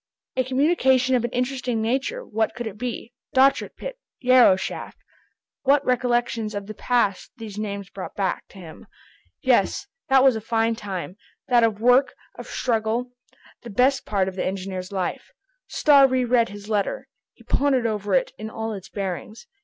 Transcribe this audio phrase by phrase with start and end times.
[0.35, 3.13] A communication of an interesting nature, what could it be?
[3.35, 3.99] Dochart pit.
[4.19, 4.97] Yarrow shaft!
[5.61, 8.87] What recollections of the past these names brought back to him!
[9.43, 11.17] Yes, that was a fine time,
[11.49, 15.27] that of work, of struggle,—the best part of the engineer's life.
[15.67, 17.07] Starr re read his letter.
[17.33, 19.45] He pondered over it in all its bearings.